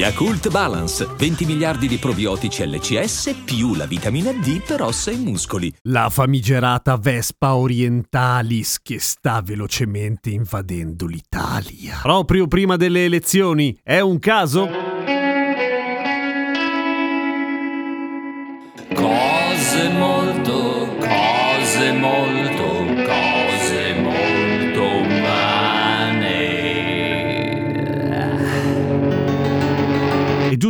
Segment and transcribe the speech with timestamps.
[0.00, 5.70] Yakult Balance, 20 miliardi di probiotici LCS più la vitamina D per ossa e muscoli.
[5.82, 11.98] La famigerata Vespa Orientalis che sta velocemente invadendo l'Italia.
[12.00, 13.78] Proprio prima delle elezioni.
[13.82, 14.89] È un caso?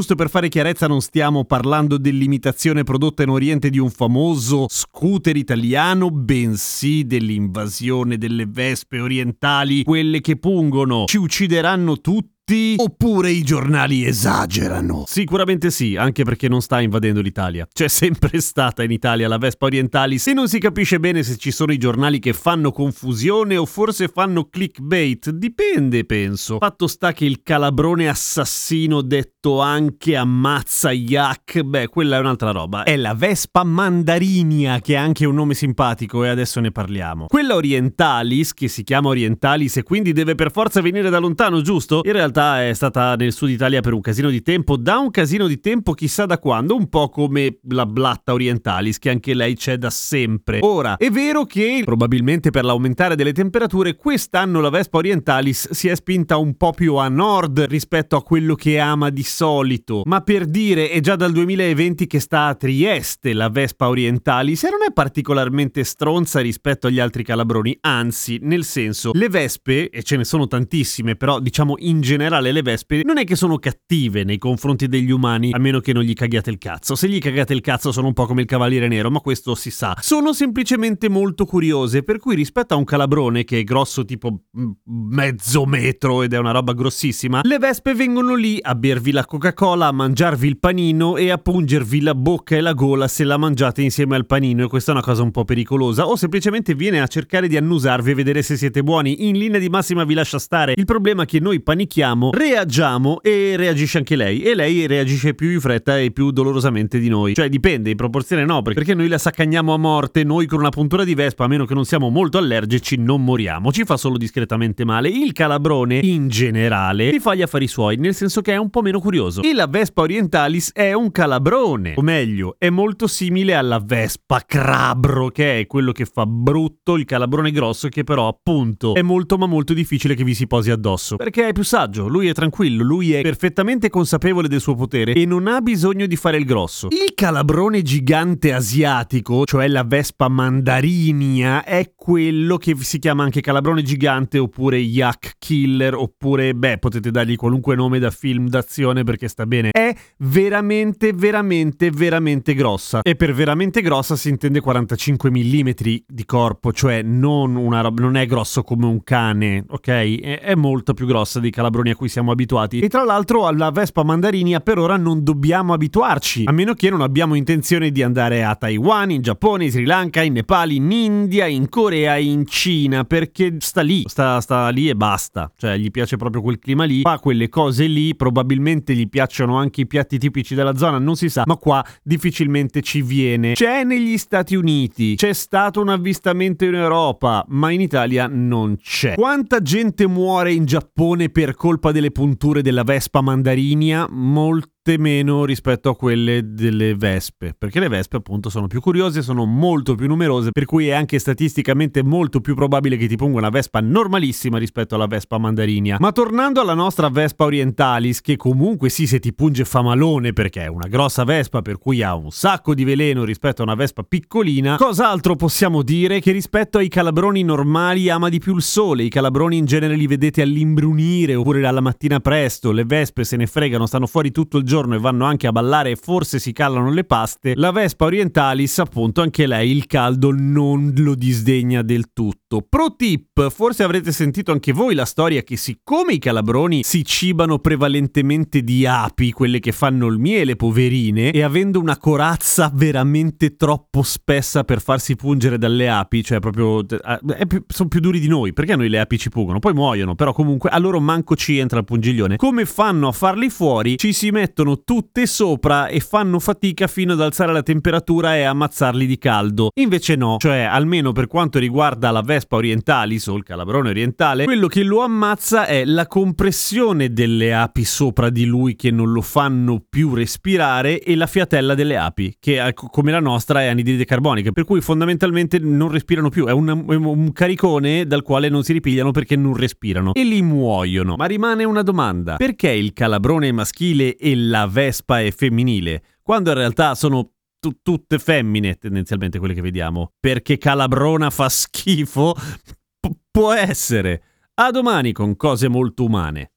[0.00, 5.36] Giusto per fare chiarezza non stiamo parlando dell'imitazione prodotta in Oriente di un famoso scooter
[5.36, 12.39] italiano, bensì dell'invasione delle vespe orientali, quelle che pungono, ci uccideranno tutti
[12.76, 15.04] Oppure i giornali esagerano?
[15.06, 17.64] Sicuramente sì, anche perché non sta invadendo l'Italia.
[17.72, 21.52] C'è sempre stata in Italia la Vespa Orientalis e non si capisce bene se ci
[21.52, 25.30] sono i giornali che fanno confusione o forse fanno clickbait.
[25.30, 26.58] Dipende, penso.
[26.58, 32.82] Fatto sta che il calabrone assassino detto anche ammazza Yak, beh, quella è un'altra roba.
[32.82, 37.26] È la Vespa Mandarinia, che ha anche un nome simpatico e adesso ne parliamo.
[37.28, 42.00] Quella Orientalis, che si chiama Orientalis e quindi deve per forza venire da lontano, giusto?
[42.04, 45.46] In realtà è stata nel sud Italia per un casino di tempo, da un casino
[45.46, 49.76] di tempo chissà da quando, un po' come la Blatta Orientalis, che anche lei c'è
[49.76, 50.60] da sempre.
[50.62, 55.94] Ora, è vero che probabilmente per l'aumentare delle temperature quest'anno la Vespa Orientalis si è
[55.94, 60.46] spinta un po' più a nord rispetto a quello che ama di solito, ma per
[60.46, 64.92] dire è già dal 2020 che sta a Trieste la Vespa Orientalis e non è
[64.92, 70.46] particolarmente stronza rispetto agli altri calabroni, anzi, nel senso, le vespe, e ce ne sono
[70.46, 75.10] tantissime, però diciamo in generale le vespe non è che sono cattive nei confronti degli
[75.10, 76.94] umani, a meno che non gli caghiate il cazzo.
[76.94, 79.70] Se gli cagate il cazzo sono un po' come il cavaliere nero, ma questo si
[79.70, 79.96] sa.
[80.00, 84.70] Sono semplicemente molto curiose, per cui rispetto a un calabrone che è grosso tipo mm,
[84.84, 89.86] mezzo metro ed è una roba grossissima, le vespe vengono lì a bervi la Coca-Cola,
[89.86, 93.82] a mangiarvi il panino e a pungervi la bocca e la gola se la mangiate
[93.82, 97.06] insieme al panino e questa è una cosa un po' pericolosa o semplicemente viene a
[97.06, 99.28] cercare di annusarvi e vedere se siete buoni.
[99.28, 100.74] In linea di massima vi lascia stare.
[100.76, 105.50] Il problema è che noi panichiamo, reagiamo e reagisce anche lei e lei reagisce più
[105.50, 107.34] in fretta e più dolorosamente di noi.
[107.34, 111.04] Cioè dipende, in proporzione no, perché noi la saccagniamo a morte, noi con una puntura
[111.04, 114.84] di vespa, a meno che non siamo molto allergici, non moriamo, ci fa solo discretamente
[114.84, 115.08] male.
[115.08, 118.82] Il calabrone, in generale, vi fa gli affari suoi, nel senso che è un po'
[118.82, 119.42] meno curioso.
[119.42, 125.28] E la Vespa Orientalis è un calabrone, o meglio, è molto simile alla Vespa Crabro,
[125.28, 129.46] che è quello che fa brutto, il calabrone grosso, che però appunto è molto ma
[129.46, 133.12] molto difficile che vi si posi addosso, perché è più saggio, lui è tranquillo, lui
[133.12, 136.88] è perfettamente consapevole del suo potere e non ha bisogno di fare il grosso.
[136.90, 143.82] Il calabrone gigante asiatico, cioè la Vespa Mandarinia, è quello che si chiama anche calabrone
[143.82, 149.46] gigante oppure Yak Killer oppure, beh, potete dargli qualunque nome da film d'azione perché sta
[149.46, 149.70] bene.
[149.70, 153.02] È veramente, veramente, veramente grossa.
[153.02, 155.68] E per veramente grossa si intende 45 mm
[156.06, 159.88] di corpo, cioè non, una roba, non è grosso come un cane, ok?
[159.88, 162.80] È, è molto più grossa dei calabroni a cui siamo abituati.
[162.80, 167.00] E tra l'altro alla Vespa Mandarinia per ora non dobbiamo abituarci, a meno che non
[167.00, 171.46] abbiamo intenzione di andare a Taiwan, in Giappone, in Sri Lanka, in Nepal, in India,
[171.46, 175.50] in Corea, in Cina, perché sta lì, sta, sta lì e basta.
[175.56, 179.82] Cioè gli piace proprio quel clima lì, fa quelle cose lì, probabilmente gli piacciono anche
[179.82, 183.52] i piatti tipici della zona, non si sa, ma qua difficilmente ci viene.
[183.54, 189.14] C'è negli Stati Uniti, c'è stato un avvistamento in Europa, ma in Italia non c'è.
[189.14, 194.06] Quanta gente muore in Giappone per colpa delle punture della Vespa Mandarinia?
[194.10, 199.44] Molto meno rispetto a quelle delle vespe, perché le vespe appunto sono più curiose, sono
[199.44, 203.50] molto più numerose, per cui è anche statisticamente molto più probabile che ti ponga una
[203.50, 205.98] vespa normalissima rispetto alla vespa mandarinia.
[206.00, 210.62] Ma tornando alla nostra vespa orientalis, che comunque sì se ti punge fa malone perché
[210.62, 214.02] è una grossa vespa per cui ha un sacco di veleno rispetto a una vespa
[214.02, 219.10] piccolina, cos'altro possiamo dire che rispetto ai calabroni normali ama di più il sole, i
[219.10, 223.84] calabroni in genere li vedete all'imbrunire oppure alla mattina presto, le vespe se ne fregano,
[223.84, 226.90] stanno fuori tutto il giorno giorno e vanno anche a ballare e forse si callano
[226.90, 232.64] le paste, la Vespa orientalis appunto anche lei il caldo non lo disdegna del tutto.
[232.68, 237.58] Pro tip, forse avrete sentito anche voi la storia che siccome i calabroni si cibano
[237.58, 244.02] prevalentemente di api, quelle che fanno il miele, poverine, e avendo una corazza veramente troppo
[244.02, 248.52] spessa per farsi pungere dalle api, cioè proprio eh, più, sono più duri di noi,
[248.52, 251.78] perché noi le api ci pungono, poi muoiono, però comunque a loro manco ci entra
[251.78, 252.36] il pungiglione.
[252.36, 253.96] Come fanno a farli fuori?
[253.96, 259.06] Ci si mettono tutte sopra e fanno fatica fino ad alzare la temperatura e ammazzarli
[259.06, 259.70] di caldo.
[259.80, 264.66] Invece no, cioè almeno per quanto riguarda la Vespa orientalis o il calabrone orientale, quello
[264.66, 269.82] che lo ammazza è la compressione delle api sopra di lui che non lo fanno
[269.88, 274.64] più respirare e la fiatella delle api, che come la nostra è anidride carbonica, per
[274.64, 279.36] cui fondamentalmente non respirano più, è un, un caricone dal quale non si ripigliano perché
[279.36, 281.16] non respirano e li muoiono.
[281.16, 286.02] Ma rimane una domanda, perché il calabrone maschile e la vespa è femminile?
[286.22, 290.12] Quando in realtà sono t- tutte femmine tendenzialmente quelle che vediamo.
[290.20, 292.34] Perché calabrona fa schifo?
[293.00, 294.22] P- può essere.
[294.54, 296.52] A domani con cose molto umane.